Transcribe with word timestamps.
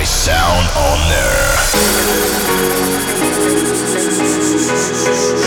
My 0.00 0.04
Sound 0.06 0.66
On 0.76 0.98
Air. 5.36 5.39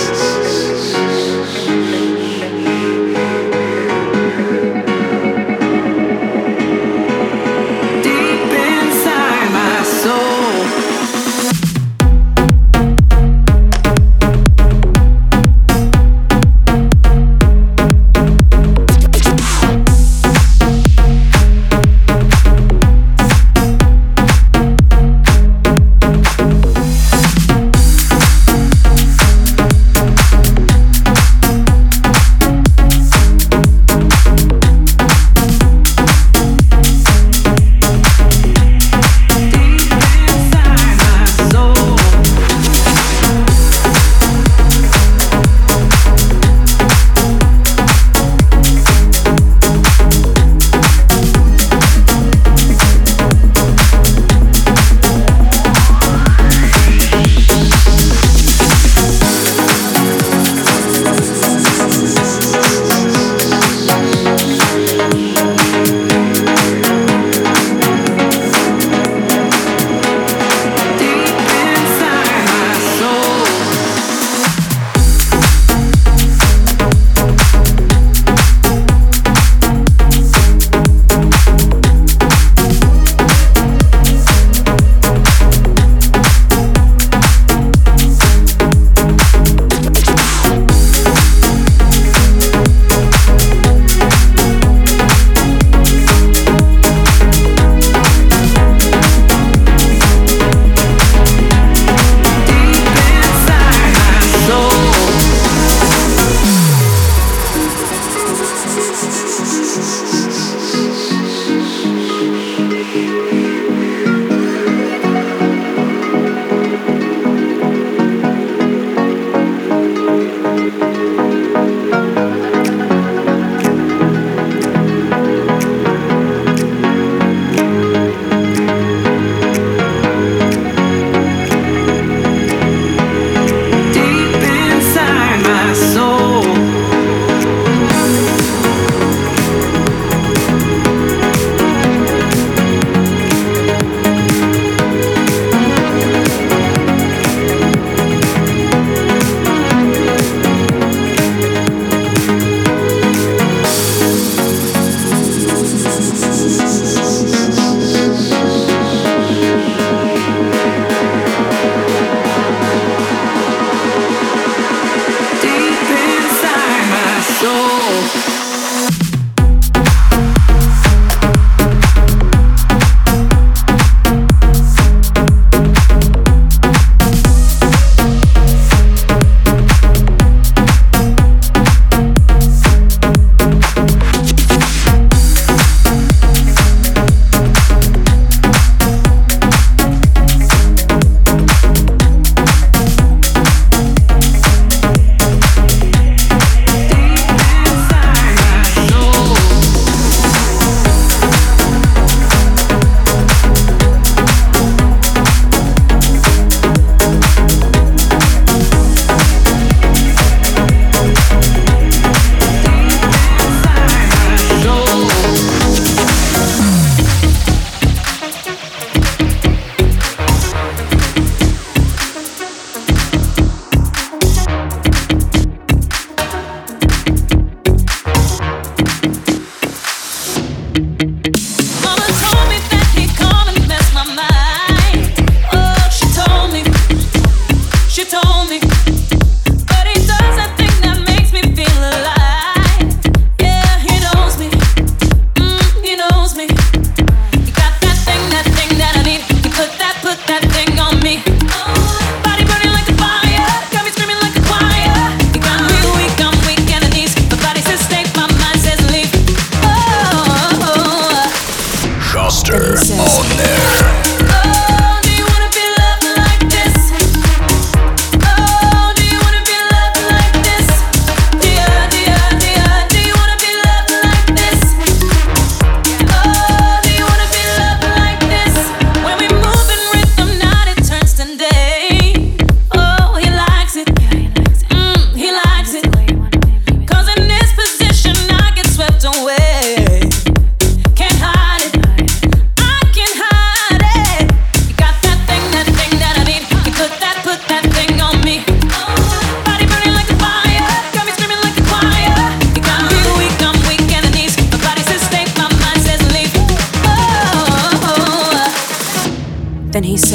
he 309.83 309.97
said. 309.97 310.12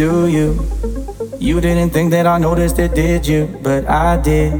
Then 0.00 1.76
didn't 1.76 1.90
think 1.90 2.10
that 2.12 2.26
I 2.26 2.38
noticed 2.38 2.78
it, 2.78 2.94
did 2.94 3.26
you? 3.26 3.44
But 3.62 3.86
I 3.86 4.16
did, 4.16 4.54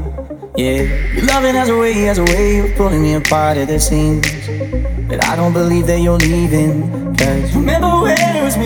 yeah. 0.55 0.85
Your 1.15 1.25
loving 1.25 1.55
has 1.55 1.69
a 1.69 1.77
way, 1.77 1.93
has 2.05 2.19
a 2.19 2.23
way 2.23 2.59
of 2.59 2.75
pulling 2.77 3.01
me 3.01 3.15
apart 3.15 3.57
at 3.57 3.69
the 3.69 3.79
seams. 3.79 4.29
But 5.09 5.25
I 5.25 5.35
don't 5.35 5.51
believe 5.51 5.87
that 5.87 5.99
you're 5.99 6.19
leaving. 6.19 7.15
Cause 7.17 7.55
remember 7.55 7.89
when 8.05 8.35
it 8.37 8.43
was 8.43 8.55
me 8.55 8.65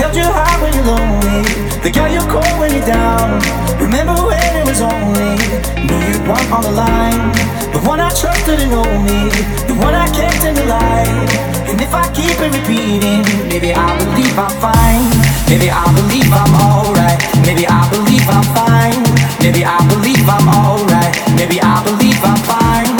held 0.00 0.16
you 0.16 0.24
high 0.24 0.56
when 0.62 0.72
you're 0.72 0.96
lonely, 0.96 1.44
the 1.84 1.90
guy 1.92 2.08
you 2.08 2.24
call 2.32 2.48
when 2.58 2.72
you're 2.72 2.88
down. 2.88 3.36
Remember 3.76 4.16
when 4.24 4.56
it 4.56 4.64
was 4.64 4.80
only 4.80 5.36
me 5.84 5.96
you 6.08 6.18
want 6.24 6.48
on 6.56 6.62
the 6.64 6.72
line, 6.72 7.32
the 7.76 7.84
one 7.84 8.00
I 8.00 8.08
trusted 8.16 8.60
and 8.64 8.70
know 8.72 8.88
me, 9.04 9.28
the 9.68 9.76
one 9.76 9.92
I 9.92 10.08
kept 10.08 10.40
in 10.40 10.54
the 10.54 10.64
light. 10.72 11.28
And 11.68 11.78
if 11.80 11.92
I 11.92 12.08
keep 12.16 12.40
it 12.40 12.48
repeating, 12.48 13.20
maybe 13.52 13.74
I 13.74 13.92
believe 14.00 14.38
I'm 14.38 14.56
fine. 14.56 15.35
Maybe 15.48 15.70
I 15.70 15.84
believe 15.94 16.32
I'm 16.32 16.54
alright. 16.58 17.18
Maybe 17.46 17.66
I 17.68 17.88
believe 17.90 18.26
I'm 18.28 18.42
fine. 18.54 18.98
Maybe 19.40 19.64
I 19.64 19.78
believe 19.88 20.28
I'm 20.28 20.48
alright. 20.48 21.14
Maybe 21.36 21.60
I 21.60 21.82
believe 21.84 22.18
I'm 22.24 22.36
fine. 22.42 22.95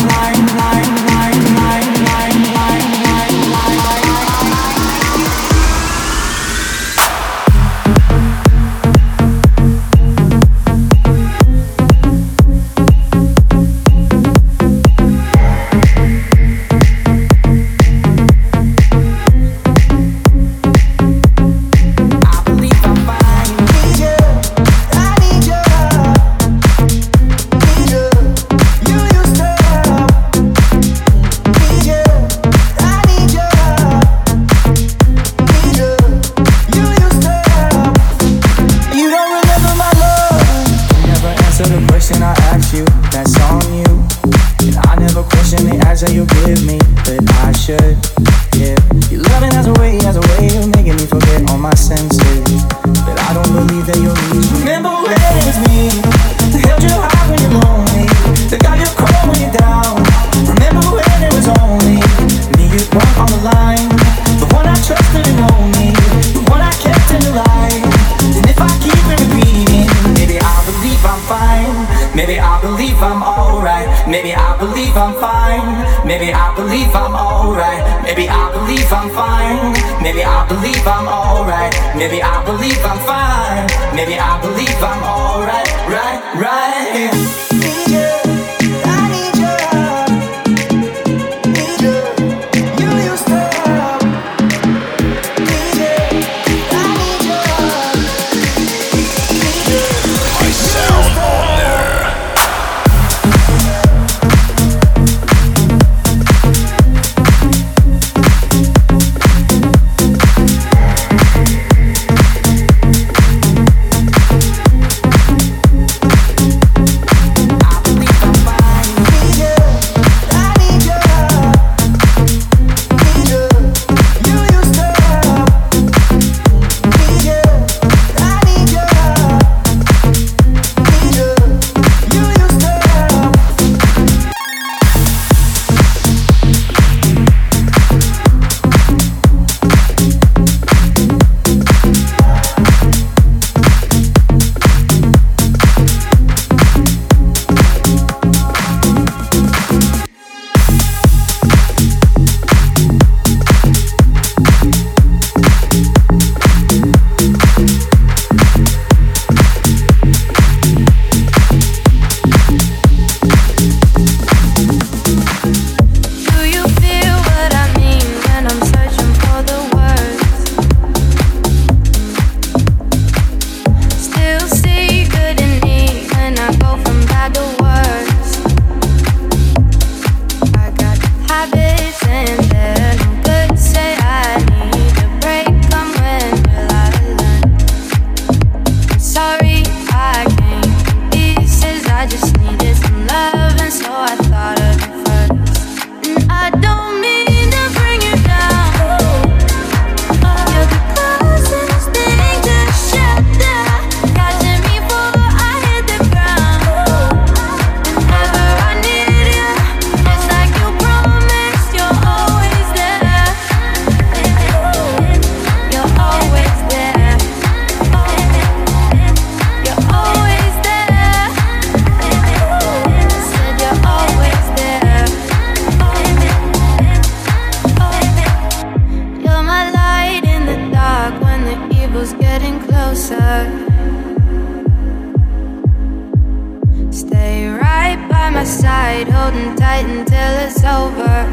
Stay 236.90 237.46
right 237.46 238.08
by 238.08 238.30
my 238.30 238.42
side, 238.42 239.06
holding 239.08 239.54
tight 239.54 239.84
until 239.84 240.32
it's 240.46 240.64
over. 240.64 241.26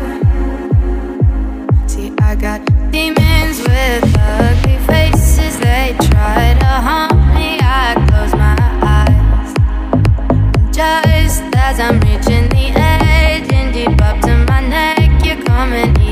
See, 1.88 2.12
I 2.20 2.36
got 2.36 2.66
demons 2.92 3.60
with 3.62 4.04
ugly 4.20 4.78
faces. 4.88 5.58
They 5.60 5.96
try 6.12 6.54
to 6.60 6.66
haunt 6.66 7.16
me. 7.34 7.60
I 7.62 7.96
close 8.10 8.34
my 8.34 8.58
eyes. 8.84 9.54
Just 10.76 11.44
as 11.56 11.80
I'm 11.80 11.98
reaching 12.02 12.50
the 12.50 12.74
edge, 12.76 13.50
and 13.54 13.74
deep 13.74 14.02
up 14.02 14.20
to 14.24 14.36
my 14.50 14.60
neck, 14.68 15.26
you're 15.26 15.42
coming. 15.46 16.03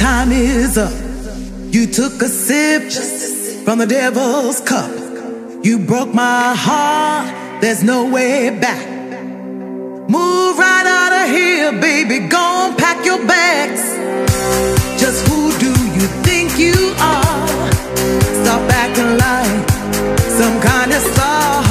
time 0.00 0.32
is 0.32 0.78
up. 0.78 0.94
You 1.74 1.86
took 1.86 2.22
a 2.22 2.28
sip 2.28 2.90
from 3.64 3.80
the 3.80 3.86
devil's 3.86 4.58
cup. 4.60 4.90
You 5.62 5.78
broke 5.78 6.14
my 6.14 6.54
heart. 6.56 7.60
There's 7.60 7.82
no 7.84 8.10
way 8.10 8.48
back. 8.48 8.82
Move 10.08 10.58
right 10.58 10.86
out 10.98 11.12
of 11.20 11.26
here, 11.36 11.72
baby. 11.78 12.26
Go 12.28 12.38
on, 12.38 12.76
pack 12.76 13.04
your 13.04 13.20
bags. 13.26 13.82
Just 14.98 15.28
who 15.28 15.52
do 15.58 15.72
you 15.98 16.06
think 16.24 16.58
you 16.58 16.78
are? 16.98 17.48
Stop 18.40 18.62
acting 18.82 19.12
like 19.26 19.68
some 20.40 20.56
kind 20.62 20.92
of 20.92 21.02
star. 21.12 21.69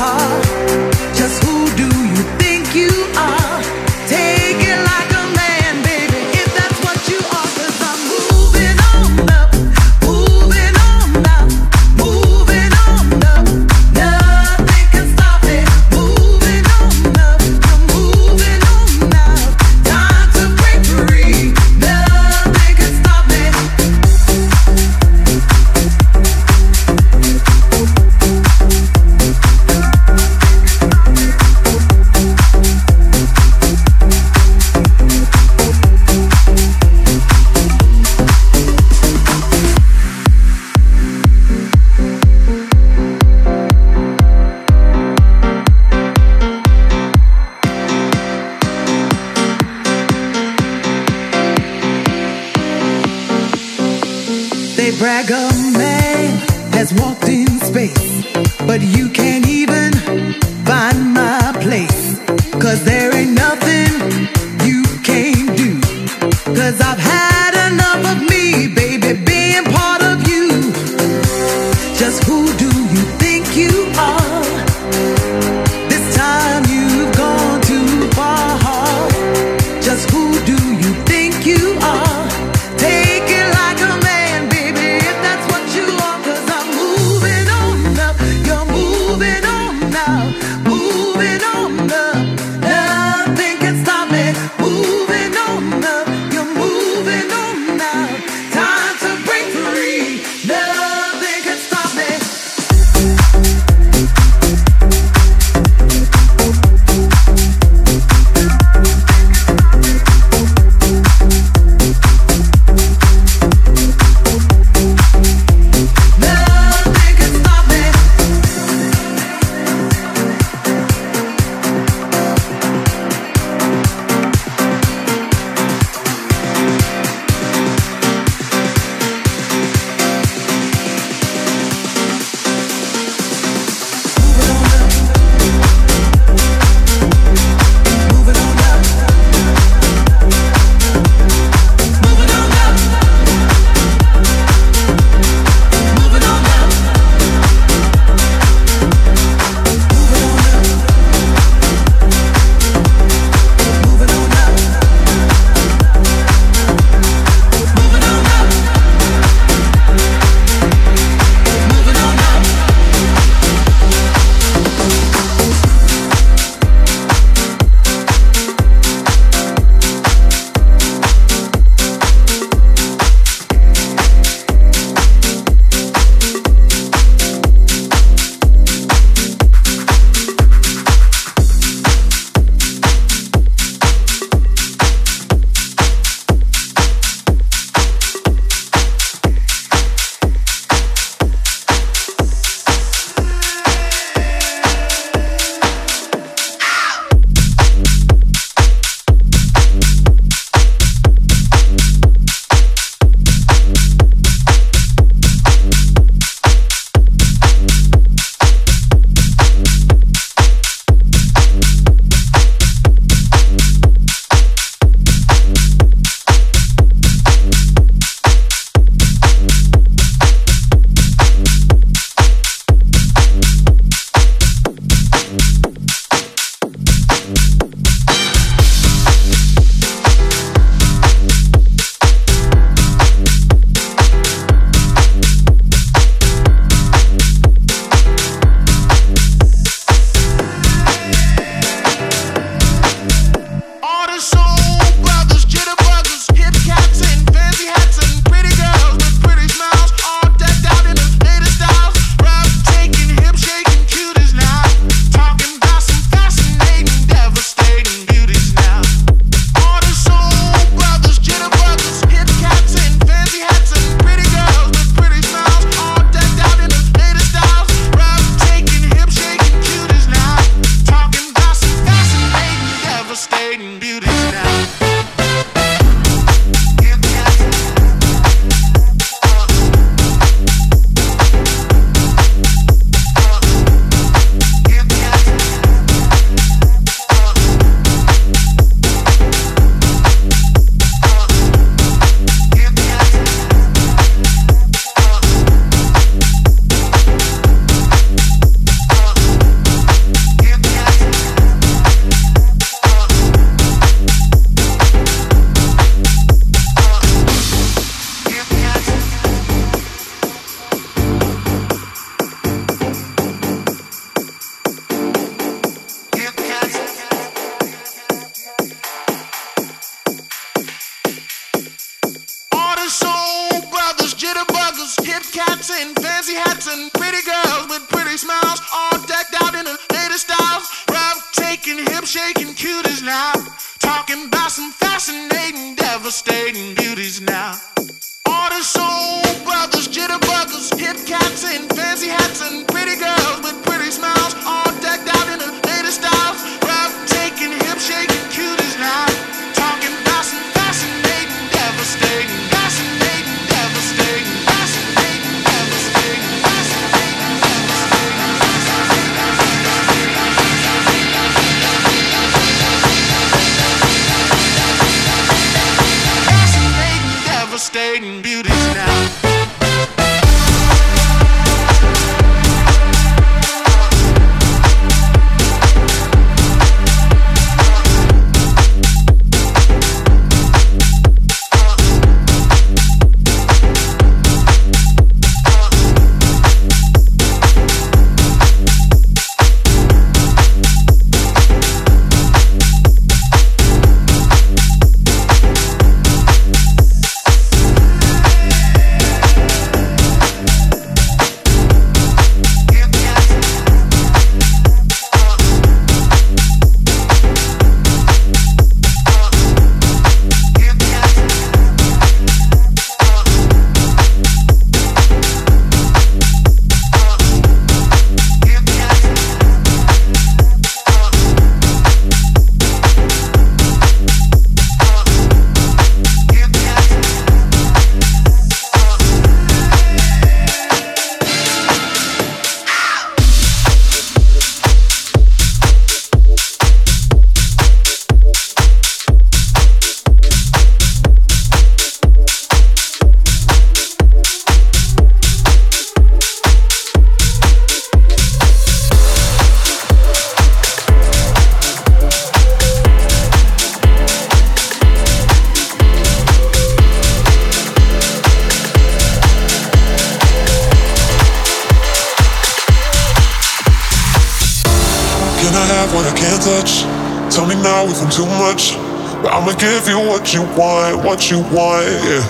What 471.10 471.32
you 471.32 471.40
want, 471.50 471.90
yeah. 472.06 472.22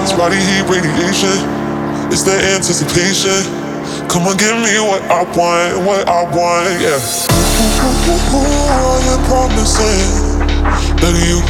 It's 0.00 0.16
body 0.16 0.40
heat 0.40 0.64
radiation, 0.72 1.36
it's 2.08 2.24
the 2.24 2.32
anticipation. 2.56 3.44
Come 4.08 4.24
on, 4.24 4.40
give 4.40 4.56
me 4.56 4.80
what 4.80 5.04
I 5.12 5.20
want, 5.36 5.84
what 5.84 6.08
I 6.08 6.24
want, 6.32 6.80
yeah. 6.80 6.96
Ooh, 6.96 8.40
I 8.40 9.04
am 9.04 9.20
promising 9.28 10.40
that 10.96 11.12
you 11.28 11.44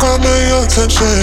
got 0.00 0.16
my 0.24 0.64
attention. 0.64 1.20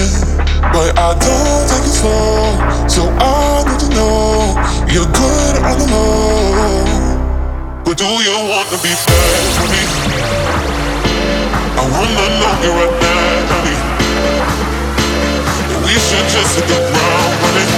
But 0.69 0.93
I 1.01 1.17
don't 1.17 1.65
take 1.65 1.89
it 1.89 1.97
slow, 1.97 2.61
so 2.85 3.09
I 3.09 3.65
need 3.65 3.79
to 3.79 3.89
know 3.89 4.53
you're 4.85 5.09
good 5.09 5.55
on 5.65 5.79
the 5.81 5.87
low. 5.89 6.85
But 7.83 7.97
do 7.97 8.05
you 8.05 8.37
want 8.53 8.69
to 8.69 8.77
be 8.85 8.93
bad 8.93 9.45
for 9.57 9.65
me? 9.73 9.81
I 11.73 11.83
wanna 11.89 12.25
know 12.39 12.53
you 12.61 12.71
right 12.71 13.01
now, 13.01 13.54
honey. 15.95 16.01
We 16.01 16.01
should 16.01 16.27
just 16.29 16.55
hit 16.55 16.67
the 16.67 16.75
ground 16.75 17.33
running. 17.41 17.69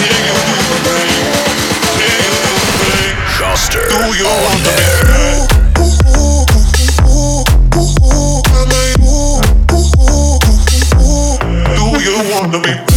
Can 0.00 0.16
you 0.24 0.36
do 0.46 0.56
the 0.56 0.78
thing? 0.86 1.12
Can 1.98 2.08
you 2.08 2.32
do 2.42 2.52
the 2.56 2.72
thing? 2.82 3.16
Shuster. 3.36 3.84
Do 3.88 4.00
you 4.16 4.26
want 4.26 4.64
to 4.64 4.72
be? 4.72 4.86
Do 11.76 11.86
you 12.02 12.16
wanna 12.32 12.60
be 12.60 12.95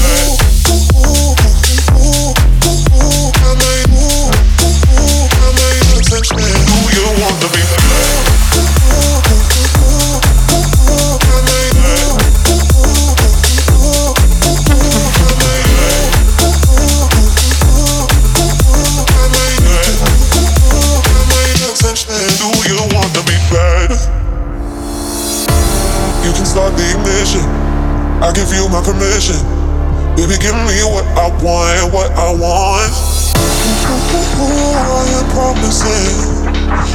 Baby, 30.30 30.46
give 30.46 30.54
me 30.54 30.78
what 30.86 31.10
I 31.18 31.26
want, 31.42 31.90
what 31.92 32.12
I 32.14 32.30
want. 32.38 32.94
I 33.42 35.02
am 35.18 35.26
promising 35.34 36.46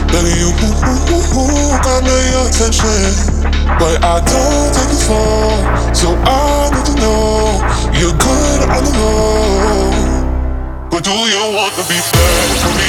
that 0.06 0.22
you 0.38 0.54
got 1.82 2.06
my 2.06 2.14
attention. 2.46 3.10
But 3.74 4.06
I 4.06 4.22
don't 4.22 4.70
take 4.70 4.86
it 4.86 5.02
slow, 5.02 5.50
so 5.90 6.14
I 6.14 6.70
need 6.78 6.86
to 6.86 6.94
know 7.02 7.58
you're 7.98 8.14
good 8.14 8.70
on 8.70 8.86
the 8.86 8.94
low. 9.02 9.90
But 10.94 11.02
do 11.02 11.10
you 11.10 11.58
want 11.58 11.74
to 11.74 11.82
be 11.90 11.98
bad 12.14 12.54
for 12.62 12.70
me? 12.78 12.86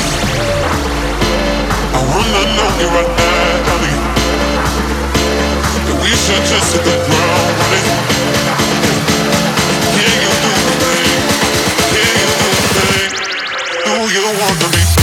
I 1.90 2.06
wanna 2.06 2.46
know 2.54 2.70
you 2.78 2.88
right 2.94 3.10
now, 3.18 3.66
honey. 3.66 3.98
We 6.06 6.14
should 6.14 6.46
just 6.46 6.70
hit 6.78 6.86
the 6.86 7.02
ground 7.02 7.50
running. 7.58 8.05
You 14.16 14.22
want 14.40 14.62
to 14.62 14.70
be 14.72 14.95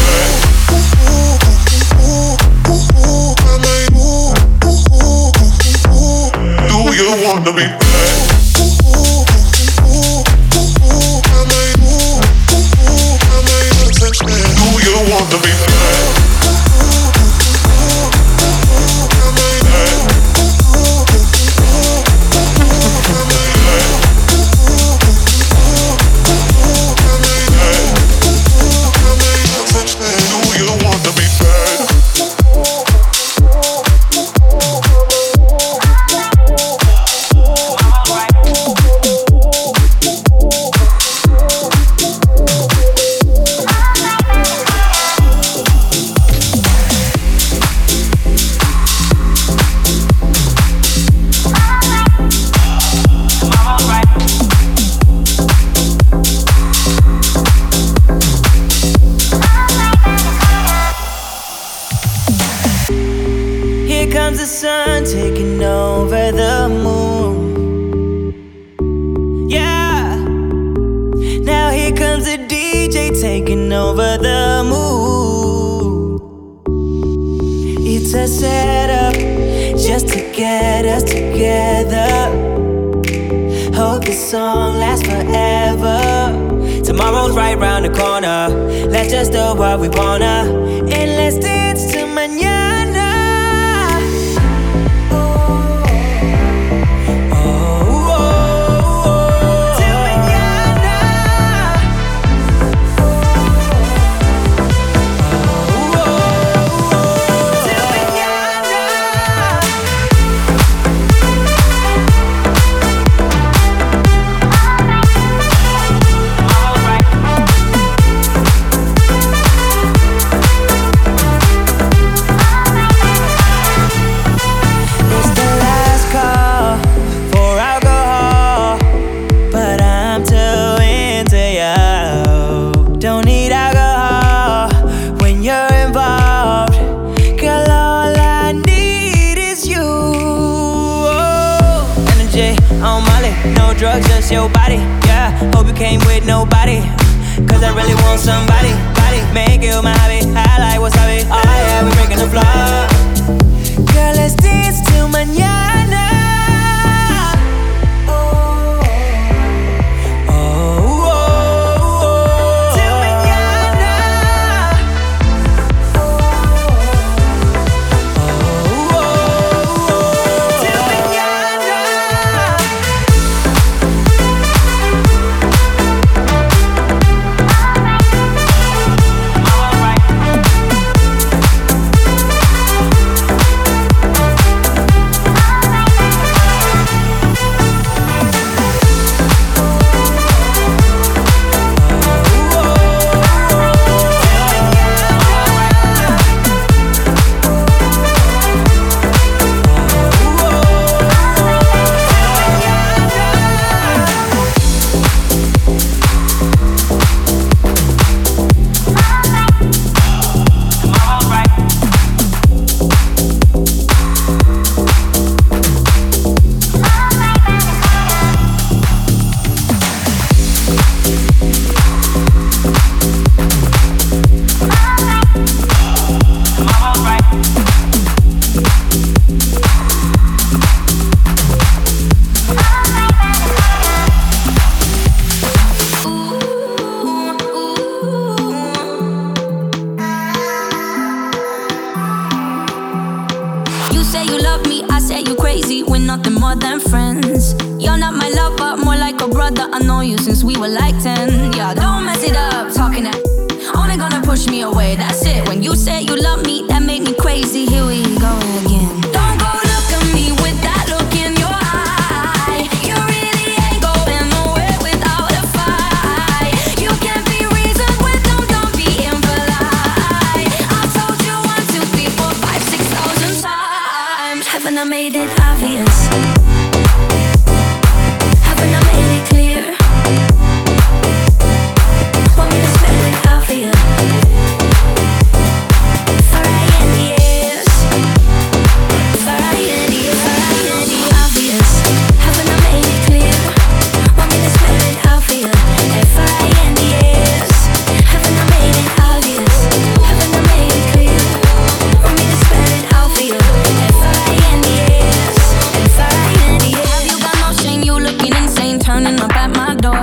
at 309.36 309.54
my 309.56 309.74
door. 309.74 310.02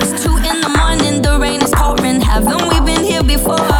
It's 0.00 0.22
two 0.22 0.36
in 0.36 0.60
the 0.60 0.72
morning, 0.76 1.22
the 1.22 1.38
rain 1.40 1.62
is 1.62 1.70
pouring. 1.70 2.20
Haven't 2.20 2.62
we 2.68 2.80
been 2.80 3.04
here 3.04 3.22
before? 3.22 3.79